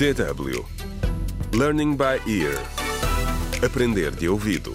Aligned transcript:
DW 0.00 0.64
Learning 1.52 1.94
by 1.94 2.22
Ear 2.26 2.56
Aprender 3.62 4.10
de 4.10 4.30
ouvido 4.30 4.74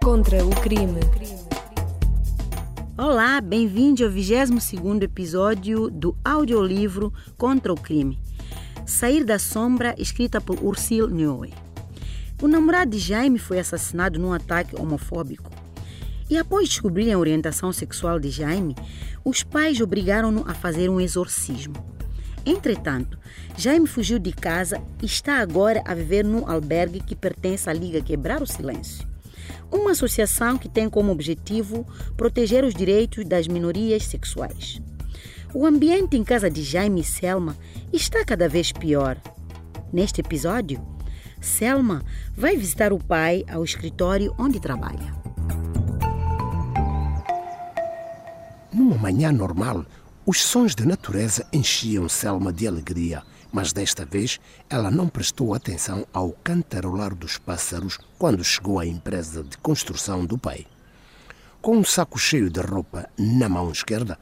Contra 0.00 0.46
o 0.46 0.50
crime. 0.60 1.00
Olá, 2.96 3.40
bem-vindo 3.40 4.04
ao 4.04 4.10
22º 4.12 5.02
episódio 5.02 5.90
do 5.90 6.16
audiolivro 6.24 7.12
Contra 7.36 7.72
o 7.72 7.76
Crime. 7.76 8.16
Sair 8.86 9.24
da 9.24 9.40
Sombra, 9.40 9.92
escrita 9.98 10.40
por 10.40 10.62
Ursil 10.62 11.10
Nhoe. 11.10 11.52
O 12.40 12.46
namorado 12.46 12.92
de 12.92 13.00
Jaime 13.00 13.40
foi 13.40 13.58
assassinado 13.58 14.20
num 14.20 14.32
ataque 14.32 14.80
homofóbico. 14.80 15.55
E 16.28 16.36
após 16.36 16.68
descobrirem 16.68 17.12
a 17.12 17.18
orientação 17.18 17.72
sexual 17.72 18.18
de 18.18 18.30
Jaime, 18.30 18.74
os 19.24 19.42
pais 19.42 19.80
obrigaram-no 19.80 20.44
a 20.48 20.54
fazer 20.54 20.88
um 20.88 21.00
exorcismo. 21.00 21.74
Entretanto, 22.44 23.18
Jaime 23.56 23.86
fugiu 23.86 24.18
de 24.18 24.32
casa 24.32 24.80
e 25.02 25.06
está 25.06 25.38
agora 25.38 25.82
a 25.84 25.94
viver 25.94 26.24
num 26.24 26.48
albergue 26.48 27.00
que 27.00 27.16
pertence 27.16 27.68
à 27.68 27.72
Liga 27.72 28.00
Quebrar 28.00 28.42
o 28.42 28.46
Silêncio 28.46 29.06
uma 29.70 29.92
associação 29.92 30.56
que 30.56 30.68
tem 30.68 30.88
como 30.88 31.12
objetivo 31.12 31.86
proteger 32.16 32.64
os 32.64 32.74
direitos 32.74 33.24
das 33.24 33.46
minorias 33.48 34.04
sexuais. 34.04 34.80
O 35.54 35.64
ambiente 35.64 36.16
em 36.16 36.24
casa 36.24 36.50
de 36.50 36.62
Jaime 36.62 37.00
e 37.00 37.04
Selma 37.04 37.56
está 37.92 38.24
cada 38.24 38.48
vez 38.48 38.72
pior. 38.72 39.16
Neste 39.92 40.20
episódio, 40.20 40.84
Selma 41.40 42.04
vai 42.36 42.56
visitar 42.56 42.92
o 42.92 42.98
pai 42.98 43.44
ao 43.48 43.64
escritório 43.64 44.34
onde 44.38 44.60
trabalha. 44.60 45.25
Numa 48.76 48.98
manhã 48.98 49.32
normal, 49.32 49.86
os 50.26 50.42
sons 50.42 50.74
da 50.74 50.84
natureza 50.84 51.46
enchiam 51.52 52.08
Selma 52.08 52.52
de 52.52 52.68
alegria 52.68 53.22
mas 53.56 53.72
desta 53.72 54.04
vez 54.04 54.38
ela 54.68 54.90
não 54.90 55.08
prestou 55.08 55.54
atenção 55.54 56.06
ao 56.12 56.32
cantarolar 56.44 57.14
dos 57.14 57.38
pássaros 57.38 57.98
quando 58.18 58.44
chegou 58.44 58.78
à 58.78 58.84
empresa 58.84 59.42
de 59.42 59.56
construção 59.56 60.26
do 60.26 60.36
pai. 60.36 60.66
Com 61.62 61.78
um 61.78 61.84
saco 61.84 62.18
cheio 62.18 62.50
de 62.50 62.60
roupa 62.60 63.08
na 63.18 63.48
mão 63.48 63.72
esquerda, 63.72 64.18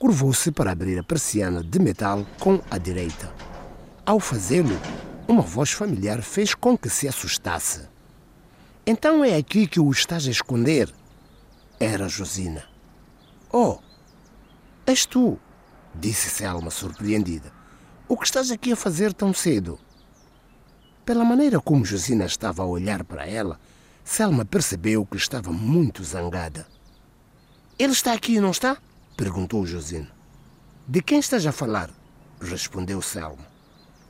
curvou-se 0.00 0.50
para 0.50 0.72
abrir 0.72 0.98
a 0.98 1.04
persiana 1.04 1.62
de 1.62 1.78
metal 1.78 2.26
com 2.40 2.60
a 2.68 2.76
direita. 2.76 3.32
Ao 4.04 4.18
fazê-lo, 4.18 4.76
uma 5.28 5.42
voz 5.42 5.70
familiar 5.70 6.20
fez 6.20 6.52
com 6.52 6.76
que 6.76 6.90
se 6.90 7.06
assustasse. 7.06 7.88
Então 8.84 9.24
é 9.24 9.36
aqui 9.36 9.68
que 9.68 9.78
o 9.78 9.92
estás 9.92 10.26
a 10.26 10.30
esconder? 10.32 10.92
Era 11.78 12.08
Josina. 12.08 12.64
Oh, 13.52 13.78
és 14.92 15.06
tu, 15.06 15.38
disse 15.94 16.28
Selma 16.28 16.70
surpreendida. 16.70 17.50
O 18.06 18.14
que 18.14 18.26
estás 18.26 18.50
aqui 18.50 18.72
a 18.72 18.76
fazer 18.76 19.14
tão 19.14 19.32
cedo? 19.32 19.78
Pela 21.02 21.24
maneira 21.24 21.58
como 21.58 21.82
Josina 21.82 22.26
estava 22.26 22.62
a 22.62 22.66
olhar 22.66 23.02
para 23.02 23.26
ela, 23.26 23.58
Selma 24.04 24.44
percebeu 24.44 25.06
que 25.06 25.16
estava 25.16 25.50
muito 25.50 26.04
zangada. 26.04 26.66
Ele 27.78 27.92
está 27.92 28.12
aqui, 28.12 28.38
não 28.38 28.50
está? 28.50 28.76
perguntou 29.16 29.64
Josina. 29.64 30.10
De 30.86 31.00
quem 31.00 31.20
estás 31.20 31.46
a 31.46 31.52
falar? 31.52 31.88
respondeu 32.38 33.00
Selma. 33.00 33.46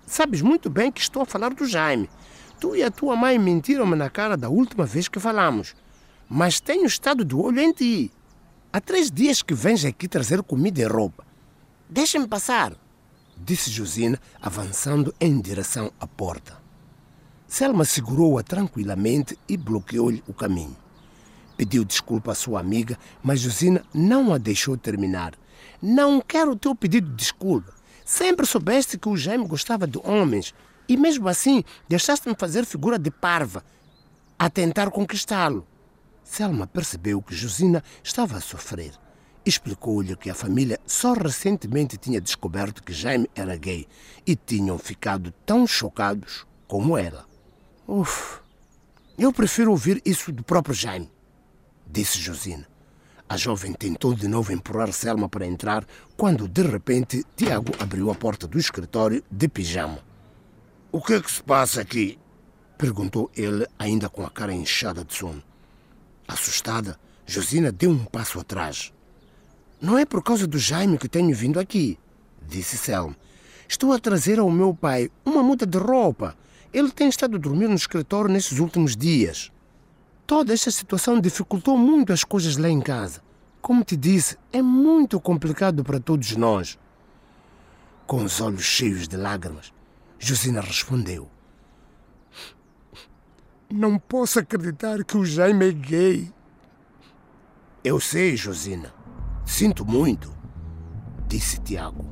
Sabes 0.05 0.43
muito 0.43 0.69
bem 0.69 0.91
que 0.91 1.01
estou 1.01 1.23
a 1.23 1.27
falar 1.27 1.55
do 1.55 1.65
Jaime. 1.65 2.11
Tu 2.59 2.75
e 2.75 2.83
a 2.83 2.91
tua 2.91 3.15
mãe 3.15 3.39
mentiram-me 3.39 3.95
na 3.95 4.11
cara 4.11 4.37
da 4.37 4.49
última 4.49 4.85
vez 4.85 5.07
que 5.07 5.21
falamos. 5.21 5.77
Mas 6.29 6.59
tenho 6.59 6.87
estado 6.87 7.25
de 7.25 7.37
olho 7.37 7.61
em 7.61 7.73
ti. 7.73 8.11
Há 8.73 8.81
três 8.81 9.11
dias 9.11 9.43
que 9.43 9.55
vens 9.55 9.85
aqui 9.85 10.09
trazer 10.09 10.43
comida 10.43 10.81
e 10.81 10.85
roupa. 10.85 11.25
Deixa-me 11.89 12.27
passar 12.27 12.75
disse 13.43 13.71
Josina, 13.71 14.21
avançando 14.41 15.15
em 15.21 15.41
direção 15.41 15.93
à 16.01 16.07
porta. 16.07 16.61
Selma 17.47 17.85
segurou-a 17.85 18.43
tranquilamente 18.43 19.39
e 19.49 19.57
bloqueou-lhe 19.57 20.23
o 20.27 20.33
caminho. 20.33 20.77
Pediu 21.57 21.85
desculpa 21.85 22.33
à 22.33 22.35
sua 22.35 22.61
amiga, 22.61 22.99
mas 23.23 23.41
Josina 23.41 23.85
não 23.93 24.33
a 24.33 24.39
deixou 24.39 24.77
terminar. 24.77 25.35
Não 25.81 26.21
quero 26.21 26.53
o 26.53 26.57
teu 26.57 26.75
pedido 26.75 27.11
de 27.11 27.17
desculpa. 27.17 27.73
Sempre 28.05 28.47
soubeste 28.47 28.99
que 28.99 29.09
o 29.09 29.17
Jaime 29.17 29.47
gostava 29.47 29.87
de 29.87 29.99
homens 30.03 30.55
e 30.89 30.97
mesmo 30.97 31.29
assim 31.29 31.63
deixaste-me 31.89 32.35
fazer 32.39 32.65
figura 32.65 32.99
de 32.99 33.11
parva 33.11 33.65
a 34.39 34.49
tentar 34.49 34.91
conquistá-lo. 34.91 35.67
Selma 36.25 36.67
percebeu 36.67 37.21
que 37.23 37.35
Josina 37.35 37.83
estava 38.03 38.37
a 38.37 38.41
sofrer 38.41 38.93
explicou-lhe 39.45 40.17
que 40.17 40.31
a 40.31 40.35
família 40.35 40.79
só 40.87 41.13
recentemente 41.13 41.97
tinha 41.97 42.21
descoberto 42.21 42.83
que 42.83 42.93
Jaime 42.93 43.29
era 43.35 43.57
gay 43.57 43.87
e 44.27 44.37
tinham 44.37 44.79
ficado 44.79 45.33
tão 45.45 45.67
chocados 45.67 46.47
como 46.67 46.97
ela. 46.97 47.27
Uf, 47.87 48.41
eu 49.19 49.33
prefiro 49.33 49.71
ouvir 49.71 50.01
isso 50.05 50.33
do 50.33 50.43
próprio 50.43 50.75
Jaime, 50.75 51.11
disse 51.87 52.19
Josina. 52.19 52.67
A 53.29 53.37
jovem 53.37 53.73
tentou 53.73 54.15
de 54.15 54.29
novo 54.29 54.53
empurrar 54.53 54.93
Selma 54.93 55.29
para 55.29 55.47
entrar 55.47 55.87
quando, 56.17 56.47
de 56.47 56.63
repente, 56.63 57.25
Tiago 57.35 57.73
abriu 57.79 58.11
a 58.11 58.15
porta 58.15 58.47
do 58.47 58.59
escritório 58.59 59.25
de 59.31 59.49
pijama. 59.49 59.99
O 60.91 61.01
que 61.01 61.15
é 61.15 61.21
que 61.21 61.33
se 61.33 61.43
passa 61.43 61.81
aqui? 61.81 62.19
perguntou 62.77 63.31
ele, 63.35 63.67
ainda 63.79 64.11
com 64.11 64.25
a 64.27 64.31
cara 64.31 64.53
inchada 64.53 65.03
de 65.03 65.15
sono. 65.15 65.43
Assustada, 66.33 66.99
Josina 67.27 67.71
deu 67.71 67.91
um 67.91 68.05
passo 68.05 68.41
atrás. 68.41 68.93
Não 69.81 69.99
é 69.99 70.05
por 70.05 70.23
causa 70.23 70.47
do 70.47 70.59
Jaime 70.59 70.99
que 70.99 71.09
tenho 71.09 71.35
vindo 71.35 71.59
aqui, 71.59 71.99
disse 72.47 72.77
Selma. 72.77 73.17
Estou 73.69 73.93
a 73.93 73.99
trazer 73.99 74.39
ao 74.39 74.51
meu 74.51 74.75
pai 74.75 75.11
uma 75.25 75.43
muda 75.43 75.65
de 75.65 75.79
roupa. 75.79 76.37
Ele 76.73 76.91
tem 76.91 77.09
estado 77.09 77.37
a 77.37 77.39
dormir 77.39 77.69
no 77.69 77.75
escritório 77.75 78.31
nesses 78.31 78.59
últimos 78.59 78.97
dias. 78.97 79.51
Toda 80.27 80.53
esta 80.53 80.71
situação 80.71 81.21
dificultou 81.21 81.77
muito 81.77 82.13
as 82.13 82.25
coisas 82.25 82.57
lá 82.57 82.69
em 82.69 82.81
casa. 82.81 83.23
Como 83.61 83.85
te 83.85 83.97
disse, 83.97 84.37
é 84.53 84.61
muito 84.61 85.21
complicado 85.21 85.83
para 85.85 86.01
todos 86.01 86.37
nós. 86.37 86.79
Com 88.07 88.25
os 88.25 88.41
olhos 88.41 88.65
cheios 88.65 89.09
de 89.09 89.17
lágrimas, 89.17 89.73
Josina 90.19 90.61
respondeu: 90.61 91.31
Não 93.75 93.99
posso 93.99 94.39
acreditar 94.39 95.03
que 95.03 95.17
o 95.17 95.25
Jaime 95.25 95.71
é 95.71 95.73
gay. 95.73 96.33
Eu 97.83 97.99
sei, 97.99 98.37
Josina. 98.37 98.93
Sinto 99.47 99.83
muito, 99.83 100.31
disse 101.27 101.59
Tiago. 101.59 102.05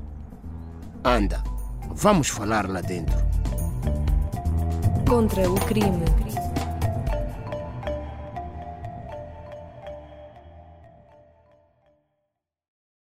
Anda, 1.05 1.45
vamos 1.91 2.29
falar 2.29 2.67
lá 2.67 2.81
dentro. 2.81 3.15
Contra 5.07 5.51
o 5.51 5.55
crime. 5.67 6.07